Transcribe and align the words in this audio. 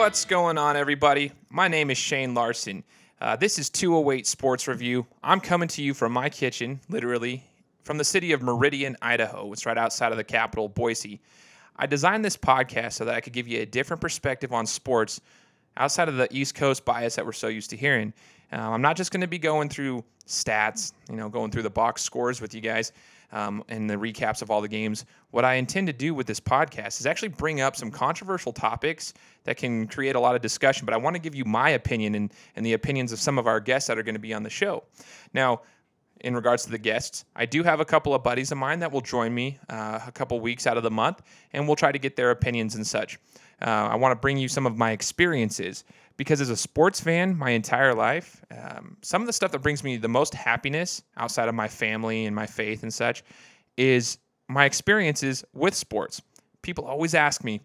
What's 0.00 0.24
going 0.24 0.56
on, 0.56 0.78
everybody? 0.78 1.30
My 1.50 1.68
name 1.68 1.90
is 1.90 1.98
Shane 1.98 2.32
Larson. 2.32 2.84
Uh, 3.20 3.36
this 3.36 3.58
is 3.58 3.68
208 3.68 4.26
Sports 4.26 4.66
Review. 4.66 5.06
I'm 5.22 5.40
coming 5.40 5.68
to 5.68 5.82
you 5.82 5.92
from 5.92 6.10
my 6.10 6.30
kitchen, 6.30 6.80
literally, 6.88 7.44
from 7.82 7.98
the 7.98 8.04
city 8.04 8.32
of 8.32 8.40
Meridian, 8.40 8.96
Idaho. 9.02 9.52
It's 9.52 9.66
right 9.66 9.76
outside 9.76 10.10
of 10.10 10.16
the 10.16 10.24
capital, 10.24 10.70
Boise. 10.70 11.20
I 11.76 11.84
designed 11.84 12.24
this 12.24 12.34
podcast 12.34 12.94
so 12.94 13.04
that 13.04 13.14
I 13.14 13.20
could 13.20 13.34
give 13.34 13.46
you 13.46 13.60
a 13.60 13.66
different 13.66 14.00
perspective 14.00 14.54
on 14.54 14.64
sports 14.64 15.20
outside 15.76 16.08
of 16.08 16.16
the 16.16 16.28
East 16.30 16.54
Coast 16.54 16.86
bias 16.86 17.16
that 17.16 17.26
we're 17.26 17.32
so 17.32 17.48
used 17.48 17.68
to 17.68 17.76
hearing. 17.76 18.14
Uh, 18.50 18.56
I'm 18.56 18.80
not 18.80 18.96
just 18.96 19.12
going 19.12 19.20
to 19.20 19.28
be 19.28 19.38
going 19.38 19.68
through 19.68 20.02
stats, 20.26 20.94
you 21.10 21.16
know, 21.16 21.28
going 21.28 21.50
through 21.50 21.64
the 21.64 21.70
box 21.70 22.00
scores 22.00 22.40
with 22.40 22.54
you 22.54 22.62
guys 22.62 22.92
um, 23.32 23.64
and 23.68 23.88
the 23.88 23.94
recaps 23.94 24.42
of 24.42 24.50
all 24.50 24.60
the 24.60 24.68
games. 24.68 25.04
What 25.30 25.44
I 25.44 25.54
intend 25.54 25.86
to 25.86 25.92
do 25.92 26.14
with 26.14 26.26
this 26.26 26.40
podcast 26.40 27.00
is 27.00 27.06
actually 27.06 27.28
bring 27.28 27.60
up 27.60 27.76
some 27.76 27.90
controversial 27.90 28.52
topics 28.52 29.14
that 29.44 29.56
can 29.56 29.86
create 29.86 30.16
a 30.16 30.20
lot 30.20 30.34
of 30.34 30.42
discussion. 30.42 30.84
But 30.84 30.94
I 30.94 30.98
want 30.98 31.16
to 31.16 31.22
give 31.22 31.34
you 31.34 31.44
my 31.44 31.70
opinion 31.70 32.14
and, 32.14 32.32
and 32.56 32.66
the 32.66 32.72
opinions 32.72 33.12
of 33.12 33.20
some 33.20 33.38
of 33.38 33.46
our 33.46 33.60
guests 33.60 33.86
that 33.88 33.98
are 33.98 34.02
going 34.02 34.14
to 34.14 34.20
be 34.20 34.34
on 34.34 34.42
the 34.42 34.50
show. 34.50 34.84
Now, 35.32 35.62
in 36.20 36.34
regards 36.34 36.64
to 36.64 36.70
the 36.70 36.78
guests, 36.78 37.24
I 37.34 37.46
do 37.46 37.62
have 37.62 37.80
a 37.80 37.84
couple 37.84 38.14
of 38.14 38.22
buddies 38.22 38.52
of 38.52 38.58
mine 38.58 38.80
that 38.80 38.92
will 38.92 39.00
join 39.00 39.34
me 39.34 39.58
uh, 39.68 40.00
a 40.06 40.12
couple 40.12 40.38
weeks 40.40 40.66
out 40.66 40.76
of 40.76 40.82
the 40.82 40.90
month, 40.90 41.22
and 41.52 41.66
we'll 41.66 41.76
try 41.76 41.92
to 41.92 41.98
get 41.98 42.16
their 42.16 42.30
opinions 42.30 42.74
and 42.74 42.86
such. 42.86 43.18
Uh, 43.62 43.70
I 43.92 43.96
want 43.96 44.12
to 44.12 44.16
bring 44.16 44.36
you 44.36 44.48
some 44.48 44.66
of 44.66 44.76
my 44.76 44.92
experiences 44.92 45.84
because 46.20 46.42
as 46.42 46.50
a 46.50 46.56
sports 46.56 47.00
fan 47.00 47.34
my 47.34 47.48
entire 47.48 47.94
life, 47.94 48.44
um, 48.50 48.94
some 49.00 49.22
of 49.22 49.26
the 49.26 49.32
stuff 49.32 49.52
that 49.52 49.60
brings 49.60 49.82
me 49.82 49.96
the 49.96 50.06
most 50.06 50.34
happiness 50.34 51.02
outside 51.16 51.48
of 51.48 51.54
my 51.54 51.66
family 51.66 52.26
and 52.26 52.36
my 52.36 52.44
faith 52.44 52.82
and 52.82 52.92
such 52.92 53.24
is 53.78 54.18
my 54.46 54.66
experiences 54.66 55.46
with 55.54 55.74
sports. 55.74 56.20
People 56.60 56.84
always 56.84 57.14
ask 57.14 57.42
me, 57.42 57.62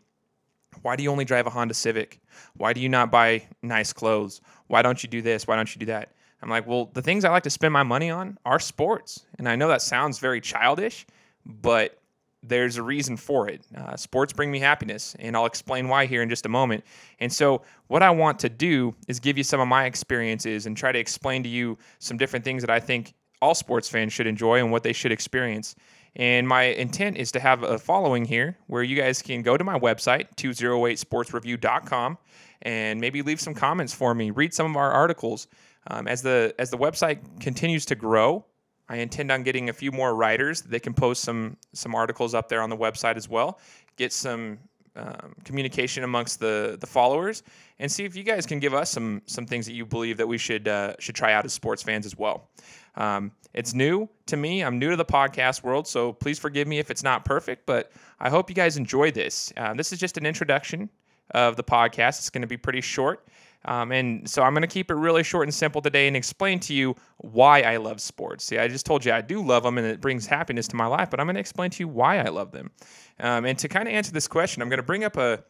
why 0.83 0.95
do 0.95 1.03
you 1.03 1.11
only 1.11 1.25
drive 1.25 1.47
a 1.47 1.49
Honda 1.49 1.73
Civic? 1.73 2.21
Why 2.55 2.71
do 2.71 2.79
you 2.79 2.87
not 2.87 3.11
buy 3.11 3.43
nice 3.61 3.91
clothes? 3.91 4.39
Why 4.67 4.81
don't 4.81 5.03
you 5.03 5.09
do 5.09 5.21
this? 5.21 5.45
Why 5.45 5.57
don't 5.57 5.75
you 5.75 5.79
do 5.79 5.87
that? 5.87 6.13
I'm 6.41 6.47
like, 6.47 6.65
well, 6.65 6.89
the 6.93 7.01
things 7.01 7.25
I 7.25 7.31
like 7.31 7.43
to 7.43 7.49
spend 7.49 7.73
my 7.73 7.83
money 7.83 8.09
on 8.09 8.37
are 8.45 8.61
sports. 8.61 9.25
And 9.37 9.49
I 9.49 9.57
know 9.57 9.67
that 9.67 9.81
sounds 9.81 10.19
very 10.19 10.39
childish, 10.39 11.05
but 11.45 11.99
there's 12.47 12.77
a 12.77 12.83
reason 12.83 13.17
for 13.17 13.49
it. 13.49 13.61
Uh, 13.75 13.95
sports 13.95 14.33
bring 14.33 14.51
me 14.51 14.59
happiness, 14.59 15.15
and 15.19 15.35
I'll 15.35 15.45
explain 15.45 15.87
why 15.87 16.05
here 16.05 16.21
in 16.21 16.29
just 16.29 16.45
a 16.45 16.49
moment. 16.49 16.83
And 17.19 17.31
so, 17.31 17.61
what 17.87 18.03
I 18.03 18.09
want 18.09 18.39
to 18.39 18.49
do 18.49 18.95
is 19.07 19.19
give 19.19 19.37
you 19.37 19.43
some 19.43 19.59
of 19.59 19.67
my 19.67 19.85
experiences 19.85 20.65
and 20.65 20.75
try 20.75 20.91
to 20.91 20.99
explain 20.99 21.43
to 21.43 21.49
you 21.49 21.77
some 21.99 22.17
different 22.17 22.45
things 22.45 22.61
that 22.63 22.69
I 22.69 22.79
think 22.79 23.13
all 23.41 23.55
sports 23.55 23.89
fans 23.89 24.13
should 24.13 24.27
enjoy 24.27 24.59
and 24.59 24.71
what 24.71 24.83
they 24.83 24.93
should 24.93 25.11
experience. 25.11 25.75
And 26.15 26.47
my 26.47 26.63
intent 26.63 27.17
is 27.17 27.31
to 27.33 27.39
have 27.39 27.63
a 27.63 27.77
following 27.77 28.25
here 28.25 28.57
where 28.67 28.83
you 28.83 28.95
guys 28.95 29.21
can 29.21 29.41
go 29.41 29.57
to 29.57 29.63
my 29.63 29.77
website, 29.77 30.33
208sportsreview.com, 30.37 32.17
and 32.61 33.01
maybe 33.01 33.21
leave 33.21 33.41
some 33.41 33.53
comments 33.53 33.93
for 33.93 34.15
me, 34.15 34.31
read 34.31 34.53
some 34.53 34.71
of 34.71 34.77
our 34.77 34.91
articles. 34.91 35.47
Um, 35.87 36.07
as 36.07 36.23
the 36.23 36.55
as 36.57 36.71
the 36.71 36.77
website 36.77 37.39
continues 37.39 37.85
to 37.85 37.95
grow, 37.95 38.45
I 38.87 38.97
intend 38.97 39.31
on 39.31 39.43
getting 39.43 39.69
a 39.69 39.73
few 39.73 39.91
more 39.91 40.15
writers. 40.15 40.61
They 40.61 40.79
can 40.79 40.93
post 40.93 41.23
some 41.23 41.57
some 41.73 41.95
articles 41.95 42.33
up 42.33 42.49
there 42.49 42.61
on 42.61 42.69
the 42.69 42.77
website 42.77 43.17
as 43.17 43.27
well. 43.27 43.59
Get 43.97 44.13
some 44.13 44.59
um, 44.95 45.35
communication 45.43 46.03
amongst 46.03 46.39
the 46.39 46.77
the 46.79 46.87
followers, 46.87 47.43
and 47.79 47.91
see 47.91 48.05
if 48.05 48.15
you 48.15 48.23
guys 48.23 48.45
can 48.45 48.59
give 48.59 48.73
us 48.73 48.89
some 48.91 49.21
some 49.25 49.45
things 49.45 49.65
that 49.65 49.73
you 49.73 49.85
believe 49.85 50.17
that 50.17 50.27
we 50.27 50.37
should 50.37 50.67
uh, 50.67 50.93
should 50.99 51.15
try 51.15 51.33
out 51.33 51.45
as 51.45 51.53
sports 51.53 51.83
fans 51.83 52.05
as 52.05 52.17
well. 52.17 52.49
Um, 52.95 53.31
it's 53.53 53.73
new 53.73 54.07
to 54.27 54.37
me. 54.37 54.63
I'm 54.63 54.79
new 54.79 54.91
to 54.91 54.95
the 54.95 55.05
podcast 55.05 55.63
world, 55.63 55.87
so 55.87 56.13
please 56.13 56.39
forgive 56.39 56.67
me 56.67 56.79
if 56.79 56.91
it's 56.91 57.03
not 57.03 57.25
perfect. 57.25 57.65
But 57.65 57.91
I 58.19 58.29
hope 58.29 58.49
you 58.49 58.55
guys 58.55 58.77
enjoy 58.77 59.11
this. 59.11 59.51
Uh, 59.57 59.73
this 59.73 59.91
is 59.91 59.99
just 59.99 60.17
an 60.17 60.25
introduction 60.25 60.89
of 61.31 61.55
the 61.55 61.63
podcast. 61.63 62.19
It's 62.19 62.29
going 62.29 62.41
to 62.41 62.47
be 62.47 62.57
pretty 62.57 62.81
short. 62.81 63.27
Um, 63.65 63.91
and 63.91 64.29
so 64.29 64.43
I'm 64.43 64.53
going 64.53 64.61
to 64.61 64.67
keep 64.67 64.91
it 64.91 64.95
really 64.95 65.23
short 65.23 65.47
and 65.47 65.53
simple 65.53 65.81
today 65.81 66.07
and 66.07 66.15
explain 66.15 66.59
to 66.61 66.73
you 66.73 66.95
why 67.17 67.61
I 67.61 67.77
love 67.77 67.99
sports. 67.99 68.45
See, 68.45 68.57
I 68.57 68.67
just 68.67 68.85
told 68.85 69.03
you 69.03 69.11
I 69.11 69.21
do 69.21 69.43
love 69.43 69.63
them 69.63 69.77
and 69.77 69.85
it 69.85 70.01
brings 70.01 70.27
happiness 70.27 70.67
to 70.69 70.75
my 70.75 70.85
life, 70.85 71.09
but 71.09 71.19
I'm 71.19 71.25
going 71.25 71.35
to 71.35 71.39
explain 71.39 71.71
to 71.71 71.79
you 71.81 71.87
why 71.87 72.19
I 72.19 72.29
love 72.29 72.51
them. 72.51 72.71
Um, 73.19 73.45
and 73.45 73.57
to 73.59 73.67
kind 73.67 73.87
of 73.87 73.93
answer 73.93 74.11
this 74.11 74.27
question, 74.27 74.61
I'm 74.61 74.69
going 74.69 74.77
to 74.77 74.83
bring 74.83 75.03
up 75.03 75.17
a, 75.17 75.43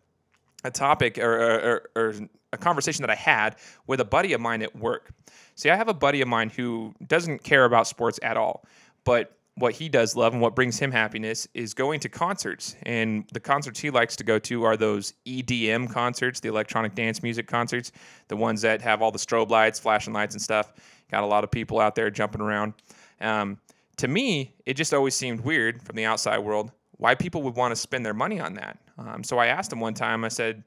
a 0.63 0.71
topic 0.71 1.17
or, 1.17 1.33
or, 1.33 1.89
or, 1.95 2.13
a 2.53 2.57
conversation 2.57 3.01
that 3.01 3.09
I 3.09 3.15
had 3.15 3.57
with 3.85 3.99
a 3.99 4.05
buddy 4.05 4.31
of 4.31 4.39
mine 4.39 4.61
at 4.61 4.73
work. 4.73 5.11
See, 5.55 5.69
I 5.69 5.75
have 5.75 5.89
a 5.89 5.93
buddy 5.93 6.21
of 6.21 6.29
mine 6.29 6.49
who 6.49 6.93
doesn't 7.05 7.43
care 7.43 7.65
about 7.65 7.85
sports 7.85 8.17
at 8.23 8.37
all, 8.37 8.63
but 9.03 9.35
what 9.57 9.73
he 9.73 9.87
does 9.87 10.15
love 10.15 10.33
and 10.33 10.41
what 10.41 10.53
brings 10.53 10.77
him 10.77 10.91
happiness 10.91 11.47
is 11.53 11.73
going 11.73 11.99
to 12.01 12.09
concerts. 12.09 12.75
And 12.83 13.25
the 13.31 13.39
concerts 13.39 13.79
he 13.79 13.89
likes 13.89 14.15
to 14.17 14.23
go 14.23 14.37
to 14.39 14.63
are 14.63 14.75
those 14.75 15.13
EDM 15.25 15.89
concerts, 15.89 16.41
the 16.41 16.49
electronic 16.49 16.93
dance 16.93 17.23
music 17.23 17.47
concerts, 17.47 17.93
the 18.27 18.35
ones 18.35 18.61
that 18.61 18.81
have 18.81 19.01
all 19.01 19.11
the 19.11 19.19
strobe 19.19 19.49
lights, 19.49 19.79
flashing 19.79 20.13
lights, 20.13 20.35
and 20.35 20.41
stuff. 20.41 20.73
Got 21.09 21.23
a 21.23 21.27
lot 21.27 21.43
of 21.45 21.51
people 21.51 21.79
out 21.79 21.95
there 21.95 22.09
jumping 22.09 22.41
around. 22.41 22.73
Um, 23.21 23.57
to 23.97 24.09
me, 24.09 24.53
it 24.65 24.73
just 24.73 24.93
always 24.93 25.15
seemed 25.15 25.39
weird 25.39 25.81
from 25.81 25.95
the 25.95 26.03
outside 26.03 26.39
world 26.39 26.71
why 26.97 27.15
people 27.15 27.41
would 27.43 27.55
want 27.55 27.71
to 27.71 27.75
spend 27.75 28.05
their 28.05 28.13
money 28.13 28.39
on 28.39 28.55
that. 28.55 28.77
Um, 28.97 29.23
so 29.23 29.37
I 29.37 29.47
asked 29.47 29.71
him 29.71 29.79
one 29.79 29.93
time, 29.93 30.23
I 30.25 30.29
said, 30.29 30.63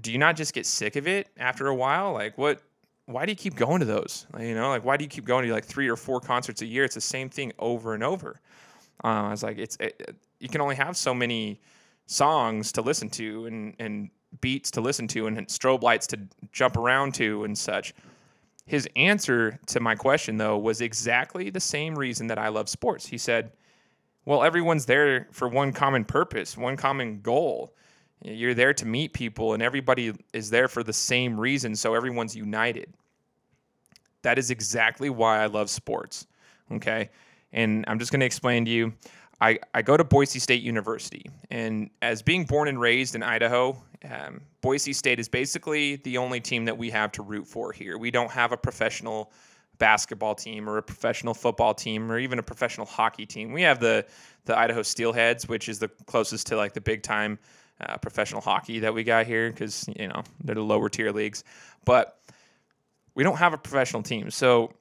Do 0.00 0.12
you 0.12 0.18
not 0.18 0.36
just 0.36 0.52
get 0.52 0.66
sick 0.66 0.96
of 0.96 1.06
it 1.06 1.28
after 1.36 1.66
a 1.66 1.74
while? 1.74 2.12
Like, 2.12 2.36
what? 2.36 2.60
Why 3.12 3.26
do 3.26 3.32
you 3.32 3.36
keep 3.36 3.54
going 3.54 3.80
to 3.80 3.86
those? 3.86 4.26
You 4.38 4.54
know, 4.54 4.68
like 4.68 4.84
why 4.84 4.96
do 4.96 5.04
you 5.04 5.08
keep 5.08 5.24
going 5.24 5.46
to 5.46 5.52
like 5.52 5.64
three 5.64 5.88
or 5.88 5.96
four 5.96 6.20
concerts 6.20 6.62
a 6.62 6.66
year? 6.66 6.84
It's 6.84 6.94
the 6.94 7.00
same 7.00 7.28
thing 7.28 7.52
over 7.58 7.94
and 7.94 8.02
over. 8.02 8.40
Uh, 9.04 9.06
I 9.06 9.30
was 9.30 9.42
like, 9.42 9.58
it's 9.58 9.76
it, 9.80 10.16
you 10.38 10.48
can 10.48 10.60
only 10.60 10.76
have 10.76 10.96
so 10.96 11.14
many 11.14 11.60
songs 12.06 12.72
to 12.72 12.82
listen 12.82 13.08
to 13.10 13.46
and 13.46 13.74
and 13.78 14.10
beats 14.40 14.70
to 14.72 14.80
listen 14.80 15.06
to 15.08 15.26
and 15.26 15.36
strobe 15.48 15.82
lights 15.82 16.06
to 16.08 16.18
jump 16.52 16.76
around 16.76 17.14
to 17.14 17.44
and 17.44 17.56
such. 17.56 17.94
His 18.66 18.88
answer 18.96 19.58
to 19.66 19.80
my 19.80 19.94
question 19.94 20.36
though 20.36 20.56
was 20.56 20.80
exactly 20.80 21.50
the 21.50 21.60
same 21.60 21.98
reason 21.98 22.28
that 22.28 22.38
I 22.38 22.48
love 22.48 22.68
sports. 22.68 23.06
He 23.06 23.18
said, 23.18 23.52
"Well, 24.24 24.42
everyone's 24.42 24.86
there 24.86 25.28
for 25.32 25.48
one 25.48 25.72
common 25.72 26.04
purpose, 26.04 26.56
one 26.56 26.76
common 26.76 27.20
goal." 27.20 27.74
You're 28.24 28.54
there 28.54 28.72
to 28.74 28.86
meet 28.86 29.12
people, 29.12 29.52
and 29.52 29.62
everybody 29.62 30.12
is 30.32 30.48
there 30.48 30.68
for 30.68 30.84
the 30.84 30.92
same 30.92 31.38
reason, 31.38 31.74
so 31.74 31.94
everyone's 31.94 32.36
united. 32.36 32.94
That 34.22 34.38
is 34.38 34.50
exactly 34.50 35.10
why 35.10 35.42
I 35.42 35.46
love 35.46 35.70
sports. 35.70 36.26
Okay. 36.70 37.10
And 37.52 37.84
I'm 37.86 37.98
just 37.98 38.12
going 38.12 38.20
to 38.20 38.26
explain 38.26 38.64
to 38.64 38.70
you 38.70 38.92
I, 39.42 39.58
I 39.74 39.82
go 39.82 39.96
to 39.96 40.04
Boise 40.04 40.38
State 40.38 40.62
University. 40.62 41.28
And 41.50 41.90
as 42.00 42.22
being 42.22 42.44
born 42.44 42.68
and 42.68 42.80
raised 42.80 43.16
in 43.16 43.24
Idaho, 43.24 43.76
um, 44.08 44.40
Boise 44.60 44.92
State 44.92 45.18
is 45.18 45.28
basically 45.28 45.96
the 45.96 46.16
only 46.16 46.38
team 46.40 46.64
that 46.66 46.78
we 46.78 46.90
have 46.90 47.10
to 47.12 47.22
root 47.22 47.48
for 47.48 47.72
here. 47.72 47.98
We 47.98 48.12
don't 48.12 48.30
have 48.30 48.52
a 48.52 48.56
professional 48.56 49.32
basketball 49.78 50.36
team 50.36 50.68
or 50.68 50.78
a 50.78 50.82
professional 50.82 51.34
football 51.34 51.74
team 51.74 52.10
or 52.10 52.20
even 52.20 52.38
a 52.38 52.42
professional 52.42 52.86
hockey 52.86 53.26
team. 53.26 53.50
We 53.50 53.62
have 53.62 53.80
the, 53.80 54.06
the 54.44 54.56
Idaho 54.56 54.82
Steelheads, 54.82 55.48
which 55.48 55.68
is 55.68 55.80
the 55.80 55.88
closest 56.06 56.46
to 56.46 56.56
like 56.56 56.72
the 56.72 56.80
big 56.80 57.02
time 57.02 57.36
uh, 57.80 57.96
professional 57.96 58.40
hockey 58.40 58.78
that 58.78 58.94
we 58.94 59.02
got 59.02 59.26
here 59.26 59.50
because 59.50 59.88
you 59.96 60.06
know 60.06 60.22
they're 60.44 60.54
the 60.54 60.62
lower 60.62 60.88
tier 60.88 61.10
leagues, 61.10 61.42
but 61.84 62.18
we 63.14 63.22
don't 63.22 63.36
have 63.36 63.52
a 63.52 63.58
professional 63.58 64.02
team. 64.02 64.30
So 64.30 64.72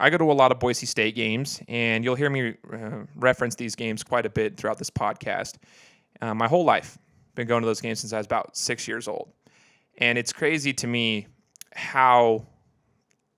I 0.00 0.10
go 0.10 0.18
to 0.18 0.30
a 0.30 0.32
lot 0.32 0.50
of 0.50 0.58
Boise 0.58 0.86
State 0.86 1.14
games, 1.14 1.62
and 1.68 2.04
you'll 2.04 2.14
hear 2.14 2.30
me 2.30 2.54
uh, 2.72 3.04
reference 3.16 3.54
these 3.54 3.74
games 3.74 4.02
quite 4.02 4.26
a 4.26 4.30
bit 4.30 4.56
throughout 4.56 4.78
this 4.78 4.90
podcast. 4.90 5.56
Uh, 6.20 6.34
my 6.34 6.48
whole 6.48 6.64
life, 6.64 6.98
been 7.34 7.46
going 7.46 7.62
to 7.62 7.66
those 7.66 7.80
games 7.80 8.00
since 8.00 8.12
I 8.12 8.18
was 8.18 8.26
about 8.26 8.56
six 8.56 8.88
years 8.88 9.08
old, 9.08 9.30
and 9.98 10.18
it's 10.18 10.32
crazy 10.32 10.72
to 10.74 10.86
me 10.86 11.26
how 11.74 12.46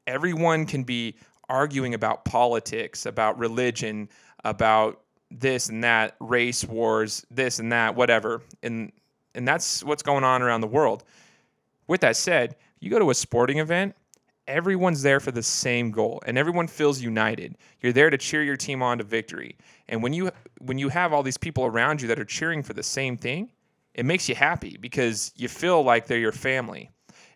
everyone 0.06 0.66
can 0.66 0.82
be 0.82 1.16
arguing 1.48 1.94
about 1.94 2.25
politics, 2.25 3.06
about 3.06 3.38
religion, 3.38 4.08
about 4.44 5.00
this 5.31 5.69
and 5.69 5.82
that, 5.84 6.14
race 6.20 6.64
wars, 6.64 7.25
this 7.31 7.58
and 7.58 7.72
that, 7.72 7.94
whatever. 7.94 8.43
And 8.62 8.93
and 9.34 9.46
that's 9.46 9.84
what's 9.84 10.02
going 10.02 10.25
on 10.25 10.43
around 10.43 10.62
the 10.62 10.66
world. 10.66 11.04
With 11.87 12.00
that 12.00 12.16
said, 12.16 12.56
you 12.81 12.90
go 12.90 12.98
to 12.98 13.10
a 13.10 13.14
sporting 13.14 13.58
event, 13.58 13.94
everyone's 14.46 15.02
there 15.02 15.20
for 15.20 15.31
the 15.31 15.43
same 15.43 15.90
goal 15.90 16.22
and 16.26 16.38
everyone 16.38 16.69
feels 16.69 17.00
united. 17.00 17.56
You're 17.81 17.93
there 17.93 18.10
to 18.10 18.19
cheer 18.19 18.43
your 18.43 18.56
team 18.56 18.82
on 18.82 18.98
to 18.98 19.04
victory. 19.04 19.56
And 19.88 20.02
when 20.02 20.12
you 20.12 20.31
when 20.60 20.78
you 20.78 20.88
have 20.88 21.12
all 21.12 21.22
these 21.22 21.38
people 21.38 21.64
around 21.64 22.00
you 22.00 22.08
that 22.08 22.19
are 22.19 22.25
cheering 22.25 22.62
for 22.62 22.72
the 22.72 22.82
same 22.82 23.16
thing, 23.16 23.50
it 23.94 24.04
makes 24.04 24.28
you 24.28 24.34
happy 24.34 24.76
because 24.81 25.32
you 25.37 25.48
feel 25.48 25.82
like 25.82 26.06
they're 26.06 26.19
your 26.19 26.32
family. 26.32 26.90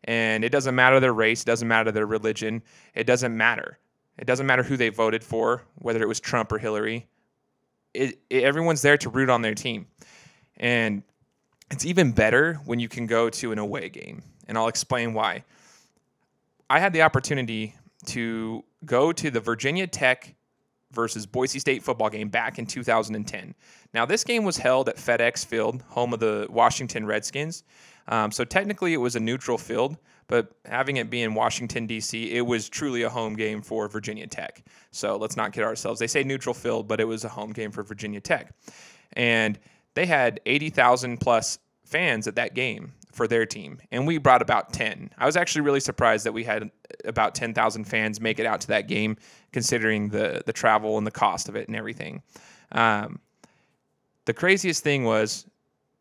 And 0.05 0.45
it 0.45 0.51
doesn't 0.51 0.75
matter 0.75 0.99
their 0.99 1.13
race, 1.13 1.43
it 1.43 1.47
doesn't 1.47 1.69
matter 1.69 1.93
their 1.93 2.07
religion, 2.07 2.63
it 2.95 3.07
doesn't 3.07 3.37
matter. 3.37 3.79
It 4.19 4.27
doesn't 4.27 4.47
matter 4.47 4.63
who 4.63 4.77
they 4.77 4.91
voted 4.91 5.25
for, 5.25 5.63
whether 5.77 6.03
it 6.03 6.09
was 6.09 6.21
Trump 6.21 6.53
or 6.53 6.59
Hillary 6.59 7.07
it, 7.95 8.19
it, 8.29 8.45
everyone's 8.45 8.83
there 8.83 8.97
to 8.99 9.09
root 9.09 9.31
on 9.31 9.43
their 9.43 9.55
team. 9.55 9.87
And 10.57 11.03
it's 11.71 11.85
even 11.85 12.13
better 12.13 12.55
when 12.65 12.81
you 12.81 12.89
can 12.89 13.07
go 13.07 13.31
to 13.31 13.53
an 13.53 13.59
away 13.59 13.89
game. 13.89 14.23
And 14.49 14.59
I'll 14.59 14.69
explain 14.69 15.15
why. 15.15 15.45
I 16.71 16.79
had 16.79 16.93
the 16.93 17.03
opportunity 17.03 17.75
to 18.07 18.65
go 18.85 19.13
to 19.13 19.31
the 19.31 19.41
Virginia 19.41 19.89
Tech 19.89 20.37
versus 20.93 21.27
Boise 21.27 21.59
State 21.59 21.83
football 21.83 22.09
game 22.09 22.29
back 22.29 22.61
in 22.61 22.67
2010. 22.67 23.55
Now, 23.93 24.07
this 24.07 24.23
game 24.23 24.45
was 24.45 24.57
held 24.57 24.89
at 24.89 24.97
FedEx 24.97 25.45
Field, 25.45 25.83
home 25.89 26.15
of 26.15 26.21
the 26.21 26.47
Washington 26.49 27.07
Redskins. 27.07 27.65
Um, 28.07 28.31
so 28.31 28.45
technically, 28.45 28.95
it 28.95 28.99
was 28.99 29.17
a 29.17 29.21
neutral 29.21 29.59
field, 29.59 29.97
but 30.29 30.53
having 30.65 30.97
it 30.97 31.11
be 31.11 31.23
in 31.23 31.35
Washington, 31.35 31.87
D.C., 31.87 32.31
it 32.31 32.47
was 32.47 32.69
truly 32.69 33.03
a 33.03 33.11
home 33.11 33.35
game 33.35 33.63
for 33.63 33.89
Virginia 33.89 34.29
Tech. 34.29 34.65
So 34.93 35.17
let's 35.17 35.37
not 35.37 35.53
kid 35.53 35.65
ourselves. 35.65 35.99
They 35.99 36.07
say 36.07 36.23
neutral 36.23 36.55
field, 36.55 36.87
but 36.87 37.01
it 37.01 37.05
was 37.05 37.25
a 37.25 37.29
home 37.29 37.53
game 37.53 37.73
for 37.73 37.83
Virginia 37.83 38.21
Tech. 38.21 38.55
And 39.15 39.59
they 39.95 40.07
had 40.07 40.41
80,000 40.47 41.19
plus 41.19 41.59
fans 41.85 42.29
at 42.29 42.37
that 42.37 42.55
game 42.55 42.93
for 43.13 43.27
their 43.27 43.47
team, 43.47 43.81
and 43.91 44.07
we 44.07 44.19
brought 44.19 44.43
about 44.43 44.73
10. 44.73 45.11
I 45.19 45.27
was 45.27 45.37
actually 45.37 45.63
really 45.63 45.81
surprised 45.81 46.25
that 46.27 46.33
we 46.33 46.45
had 46.45 46.71
about 47.05 47.35
10,000 47.35 47.85
fans 47.85 48.21
make 48.21 48.39
it 48.39 48.47
out 48.47 48.61
to 48.63 48.69
that 48.69 48.89
game, 48.89 49.17
considering 49.53 50.09
the 50.09 50.43
the 50.47 50.53
travel 50.53 50.97
and 50.99 51.07
the 51.07 51.11
cost 51.11 51.49
of 51.49 51.57
it 51.57 51.69
and 51.69 51.77
everything. 51.77 52.23
Um, 52.73 53.21
the 54.27 54.35
craziest 54.35 54.85
thing 54.85 55.05
was 55.05 55.47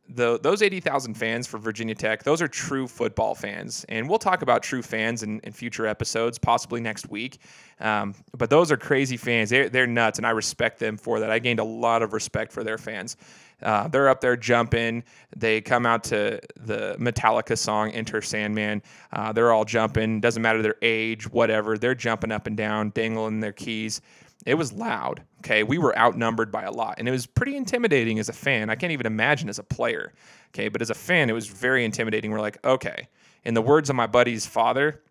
the, 0.09 0.39
those 0.39 0.61
80,000 0.61 1.13
fans 1.13 1.45
for 1.45 1.57
Virginia 1.59 1.93
Tech, 1.93 2.23
those 2.23 2.41
are 2.41 2.47
true 2.47 2.87
football 2.87 3.35
fans. 3.35 3.85
And 3.89 4.09
we'll 4.09 4.19
talk 4.19 4.41
about 4.41 4.63
true 4.63 4.81
fans 4.81 5.23
in, 5.23 5.39
in 5.41 5.53
future 5.53 5.85
episodes, 5.85 6.39
possibly 6.39 6.81
next 6.81 7.09
week. 7.09 7.39
Um, 7.79 8.15
but 8.37 8.49
those 8.49 8.71
are 8.71 8.77
crazy 8.77 9.17
fans. 9.17 9.49
They're, 9.49 9.69
they're 9.69 9.87
nuts, 9.87 10.17
and 10.17 10.25
I 10.25 10.31
respect 10.31 10.79
them 10.79 10.97
for 10.97 11.19
that. 11.19 11.29
I 11.29 11.39
gained 11.39 11.59
a 11.59 11.63
lot 11.63 12.01
of 12.01 12.13
respect 12.13 12.51
for 12.51 12.63
their 12.63 12.77
fans. 12.77 13.17
Uh, 13.61 13.87
they're 13.87 14.09
up 14.09 14.21
there 14.21 14.35
jumping. 14.35 15.03
They 15.35 15.61
come 15.61 15.85
out 15.85 16.03
to 16.05 16.39
the 16.57 16.95
Metallica 16.99 17.57
song 17.57 17.91
Enter 17.91 18.21
Sandman. 18.21 18.81
Uh, 19.11 19.31
they're 19.31 19.51
all 19.51 19.65
jumping. 19.65 20.19
Doesn't 20.21 20.41
matter 20.41 20.61
their 20.61 20.77
age, 20.81 21.29
whatever. 21.29 21.77
They're 21.77 21.95
jumping 21.95 22.31
up 22.31 22.47
and 22.47 22.57
down, 22.57 22.89
dangling 22.91 23.41
their 23.41 23.51
keys. 23.51 24.01
It 24.45 24.55
was 24.55 24.71
loud. 24.71 25.23
Okay. 25.39 25.63
We 25.63 25.77
were 25.77 25.97
outnumbered 25.97 26.51
by 26.51 26.63
a 26.63 26.71
lot. 26.71 26.95
And 26.97 27.07
it 27.07 27.11
was 27.11 27.25
pretty 27.25 27.55
intimidating 27.55 28.19
as 28.19 28.29
a 28.29 28.33
fan. 28.33 28.69
I 28.69 28.75
can't 28.75 28.93
even 28.93 29.05
imagine 29.05 29.49
as 29.49 29.59
a 29.59 29.63
player. 29.63 30.13
Okay. 30.53 30.69
But 30.69 30.81
as 30.81 30.89
a 30.89 30.95
fan, 30.95 31.29
it 31.29 31.33
was 31.33 31.47
very 31.47 31.83
intimidating. 31.85 32.31
We're 32.31 32.39
like, 32.39 32.63
okay. 32.65 33.07
In 33.43 33.53
the 33.53 33.61
words 33.61 33.89
of 33.89 33.95
my 33.95 34.07
buddy's 34.07 34.45
father, 34.45 35.01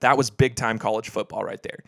that 0.00 0.16
was 0.16 0.30
big 0.30 0.54
time 0.54 0.78
college 0.78 1.08
football 1.08 1.44
right 1.44 1.62
there. 1.62 1.78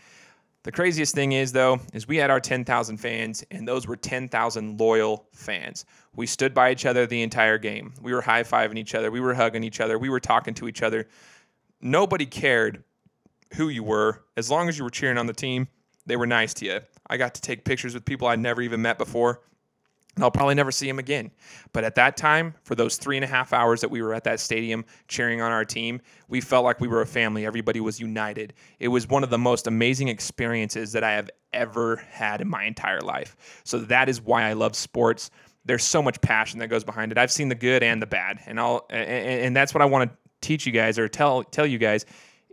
The 0.65 0.73
craziest 0.73 1.15
thing 1.15 1.33
is, 1.33 1.53
though, 1.53 1.79
is 1.93 2.09
we 2.09 2.17
had 2.17 2.31
our 2.31 2.41
10,000 2.41 2.97
fans, 2.97 3.45
and 3.51 3.69
those 3.69 3.87
were 3.87 3.97
10,000 3.97 4.81
loyal 4.81 5.27
fans. 5.33 5.85
We 6.17 6.27
stood 6.27 6.55
by 6.55 6.73
each 6.73 6.87
other 6.87 7.07
the 7.07 7.21
entire 7.21 7.59
game. 7.59 7.93
We 8.01 8.15
were 8.15 8.23
high 8.23 8.45
fiving 8.45 8.79
each 8.79 8.95
other. 8.95 9.11
We 9.11 9.21
were 9.21 9.35
hugging 9.35 9.63
each 9.63 9.81
other. 9.81 9.99
We 9.99 10.09
were 10.09 10.21
talking 10.21 10.55
to 10.55 10.67
each 10.67 10.83
other. 10.83 11.07
Nobody 11.83 12.25
cared 12.25 12.83
who 13.57 13.69
you 13.69 13.83
were. 13.83 14.25
As 14.39 14.51
long 14.51 14.71
as 14.71 14.79
you 14.79 14.85
were 14.85 14.91
cheering 14.91 15.19
on 15.19 15.27
the 15.27 15.35
team, 15.35 15.69
they 16.07 16.17
were 16.17 16.27
nice 16.27 16.55
to 16.55 16.67
you. 16.67 16.81
I 17.09 17.17
got 17.17 17.35
to 17.35 17.41
take 17.41 17.65
pictures 17.65 17.95
with 17.95 18.05
people 18.05 18.29
I'd 18.29 18.41
never 18.41 18.63
even 18.63 18.83
met 18.83 18.99
before 18.99 19.41
and 20.15 20.23
I'll 20.23 20.31
probably 20.31 20.55
never 20.55 20.71
see 20.71 20.89
him 20.89 20.99
again. 20.99 21.31
But 21.73 21.85
at 21.85 21.97
that 21.97 22.17
time, 22.17 22.55
for 22.63 22.75
those 22.75 22.97
three 22.97 23.17
and 23.17 23.25
a 23.25 23.29
half 23.29 23.53
hours 23.53 23.81
that 23.81 23.91
we 23.91 24.01
were 24.01 24.15
at 24.15 24.25
that 24.25 24.39
stadium 24.39 24.85
cheering 25.09 25.41
on 25.41 25.51
our 25.51 25.65
team, 25.65 26.01
we 26.29 26.41
felt 26.41 26.65
like 26.65 26.81
we 26.81 26.89
were 26.89 27.01
a 27.01 27.07
family. 27.07 27.45
Everybody 27.45 27.81
was 27.81 27.99
united. 27.99 28.55
It 28.79 28.89
was 28.89 29.09
one 29.09 29.25
of 29.25 29.31
the 29.31 29.39
most 29.39 29.67
amazing 29.67 30.09
experiences 30.09 30.93
that 30.93 31.03
I 31.03 31.13
have 31.13 31.31
ever 31.53 31.97
had 31.97 32.41
in 32.41 32.49
my 32.49 32.65
entire 32.65 33.01
life. 33.01 33.61
So 33.65 33.79
that 33.79 34.09
is 34.09 34.21
why 34.21 34.45
I 34.45 34.53
love 34.53 34.77
sports. 34.77 35.31
There's 35.65 35.85
so 35.85 36.03
much 36.03 36.21
passion 36.21 36.61
that 36.61 36.69
goes 36.69 36.85
behind 36.85 37.11
it. 37.11 37.19
I've 37.19 37.33
seen 37.33 37.49
the 37.49 37.55
good 37.55 37.83
and 37.83 38.01
the 38.01 38.07
bad, 38.07 38.41
and 38.47 38.61
I'll 38.61 38.87
and, 38.91 39.09
and 39.09 39.57
that's 39.57 39.73
what 39.73 39.81
I 39.81 39.87
want 39.87 40.11
to 40.11 40.17
teach 40.43 40.67
you 40.67 40.73
guys 40.73 40.99
or 40.99 41.09
tell 41.09 41.43
tell 41.43 41.67
you 41.67 41.79
guys 41.79 42.05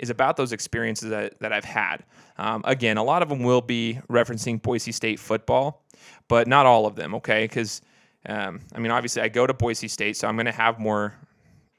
is 0.02 0.10
about 0.10 0.36
those 0.36 0.52
experiences 0.52 1.10
that, 1.12 1.40
that 1.40 1.54
I've 1.54 1.64
had. 1.64 2.04
Um, 2.38 2.64
again, 2.66 2.98
a 2.98 3.04
lot 3.04 3.22
of 3.22 3.30
them 3.30 3.44
will 3.44 3.62
be 3.62 4.00
referencing 4.10 4.62
Boise 4.62 4.92
State 4.92 5.20
football, 5.20 5.84
but 6.28 6.48
not 6.48 6.66
all 6.66 6.88
of 6.88 6.96
them, 6.96 7.16
okay? 7.16 7.46
Because, 7.46 7.82
um, 8.26 8.60
I 8.76 8.80
mean, 8.80 8.92
obviously, 8.92 9.22
I 9.22 9.30
go 9.30 9.46
to 9.46 9.54
Boise 9.54 9.88
State, 9.88 10.18
so 10.18 10.28
I'm 10.28 10.36
going 10.36 10.48
to 10.48 10.52
have 10.52 10.80
more 10.80 11.14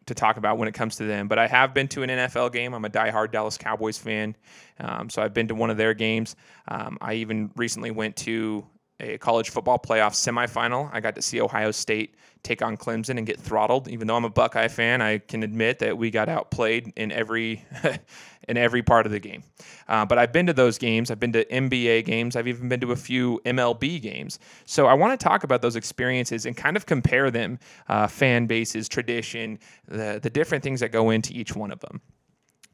to 0.06 0.14
talk 0.14 0.36
about 0.36 0.56
when 0.56 0.68
it 0.68 0.74
comes 0.74 0.96
to 0.96 1.04
them. 1.04 1.26
But 1.26 1.38
I 1.38 1.48
have 1.48 1.74
been 1.74 1.88
to 1.88 2.02
an 2.02 2.10
NFL 2.10 2.52
game. 2.52 2.74
I'm 2.74 2.84
a 2.84 2.90
diehard 2.90 3.32
Dallas 3.32 3.58
Cowboys 3.58 3.98
fan, 3.98 4.36
um, 4.78 5.10
so 5.10 5.20
I've 5.20 5.34
been 5.34 5.48
to 5.48 5.54
one 5.54 5.70
of 5.70 5.76
their 5.76 5.94
games. 5.94 6.36
Um, 6.68 6.98
I 7.00 7.14
even 7.14 7.50
recently 7.56 7.90
went 7.90 8.16
to 8.18 8.64
a 9.02 9.18
college 9.18 9.50
football 9.50 9.78
playoff 9.78 10.12
semifinal. 10.12 10.88
I 10.92 11.00
got 11.00 11.16
to 11.16 11.22
see 11.22 11.40
Ohio 11.40 11.72
State 11.72 12.14
take 12.42 12.62
on 12.62 12.76
Clemson 12.76 13.18
and 13.18 13.26
get 13.26 13.38
throttled. 13.38 13.88
Even 13.88 14.06
though 14.06 14.16
I'm 14.16 14.24
a 14.24 14.30
Buckeye 14.30 14.68
fan, 14.68 15.02
I 15.02 15.18
can 15.18 15.42
admit 15.42 15.80
that 15.80 15.98
we 15.98 16.10
got 16.10 16.28
outplayed 16.28 16.92
in 16.96 17.12
every 17.12 17.64
in 18.48 18.56
every 18.56 18.82
part 18.82 19.06
of 19.06 19.12
the 19.12 19.20
game. 19.20 19.42
Uh, 19.88 20.04
but 20.06 20.18
I've 20.18 20.32
been 20.32 20.46
to 20.46 20.52
those 20.52 20.78
games. 20.78 21.10
I've 21.10 21.20
been 21.20 21.32
to 21.32 21.44
NBA 21.44 22.04
games. 22.04 22.36
I've 22.36 22.48
even 22.48 22.68
been 22.68 22.80
to 22.80 22.92
a 22.92 22.96
few 22.96 23.40
MLB 23.44 24.00
games. 24.00 24.38
So 24.64 24.86
I 24.86 24.94
want 24.94 25.18
to 25.18 25.22
talk 25.22 25.44
about 25.44 25.62
those 25.62 25.76
experiences 25.76 26.46
and 26.46 26.56
kind 26.56 26.76
of 26.76 26.86
compare 26.86 27.30
them, 27.30 27.58
uh, 27.88 28.06
fan 28.06 28.46
bases, 28.46 28.88
tradition, 28.88 29.58
the 29.88 30.20
the 30.22 30.30
different 30.30 30.62
things 30.62 30.80
that 30.80 30.92
go 30.92 31.10
into 31.10 31.32
each 31.34 31.54
one 31.54 31.72
of 31.72 31.80
them. 31.80 32.00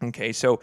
Okay, 0.02 0.32
so 0.32 0.60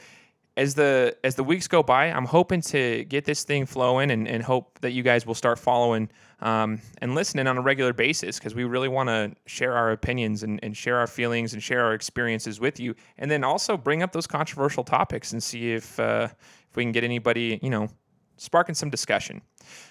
as 0.58 0.76
the 0.76 1.18
as 1.24 1.36
the 1.36 1.44
weeks 1.44 1.68
go 1.68 1.84
by, 1.84 2.06
I'm 2.06 2.26
hoping 2.26 2.62
to 2.62 3.04
get 3.06 3.26
this 3.26 3.44
thing 3.44 3.66
flowing 3.66 4.12
and, 4.12 4.28
and 4.28 4.42
hope 4.42 4.80
that 4.80 4.92
you 4.92 5.04
guys 5.04 5.26
will 5.26 5.36
start 5.36 5.60
following 5.60 6.10
um, 6.40 6.82
and 7.02 7.14
listening 7.14 7.48
on 7.48 7.58
a 7.58 7.62
regular 7.62 7.94
basis 7.94 8.40
because 8.40 8.56
we 8.56 8.64
really 8.64 8.88
want 8.88 9.10
to 9.10 9.34
share 9.46 9.74
our 9.74 9.92
opinions 9.92 10.44
and, 10.44 10.60
and 10.64 10.76
share 10.76 10.98
our 10.98 11.08
feelings 11.08 11.54
and 11.54 11.62
share 11.62 11.84
our 11.84 11.94
experiences 11.94 12.60
with 12.60 12.80
you, 12.80 12.96
and 13.18 13.30
then 13.30 13.44
also 13.44 13.76
bring 13.76 14.02
up 14.02 14.14
those 14.14 14.28
controversial 14.28 14.84
topics 14.84 15.34
and 15.34 15.44
see 15.44 15.74
if 15.74 16.00
uh, 16.00 16.30
if 16.70 16.76
we 16.76 16.84
can 16.84 16.94
get 16.94 17.04
anybody 17.04 17.60
you 17.62 17.70
know 17.70 17.90
sparking 18.38 18.76
some 18.76 18.90
discussion. 18.90 19.42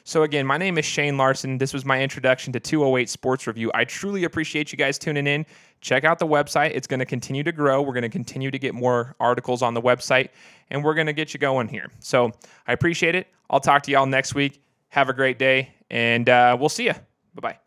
So, 0.05 0.23
again, 0.23 0.47
my 0.47 0.57
name 0.57 0.79
is 0.79 0.85
Shane 0.85 1.17
Larson. 1.17 1.59
This 1.59 1.73
was 1.73 1.85
my 1.85 2.03
introduction 2.03 2.53
to 2.53 2.61
208 2.61 3.09
Sports 3.09 3.47
Review. 3.47 3.71
I 3.75 3.85
truly 3.85 4.25
appreciate 4.25 4.73
you 4.73 4.79
guys 4.79 4.99
tuning 4.99 5.27
in. 5.27 5.47
Check 5.81 6.05
out 6.05 6.19
the 6.19 6.27
website, 6.27 6.73
it's 6.75 6.87
going 6.87 7.01
to 7.01 7.07
continue 7.07 7.43
to 7.43 7.53
grow. 7.53 7.83
We're 7.83 7.93
going 7.93 8.03
to 8.03 8.09
continue 8.09 8.51
to 8.51 8.59
get 8.59 8.75
more 8.75 9.15
articles 9.21 9.63
on 9.63 9.75
the 9.75 9.83
website, 9.83 10.29
and 10.71 10.83
we're 10.83 10.95
going 10.95 11.07
to 11.07 11.13
get 11.13 11.35
you 11.35 11.41
going 11.41 11.69
here. 11.69 11.91
So, 12.01 12.33
I 12.67 12.73
appreciate 12.73 13.15
it. 13.15 13.29
I'll 13.51 13.61
talk 13.61 13.83
to 13.85 13.91
y'all 13.91 14.07
next 14.07 14.35
week. 14.35 14.63
Have 14.89 15.09
a 15.09 15.13
great 15.13 15.39
day, 15.39 15.75
and 15.91 16.29
uh, 16.29 16.57
we'll 16.59 16.69
see 16.69 16.85
you. 16.85 16.95
Bye 17.35 17.41
bye. 17.41 17.64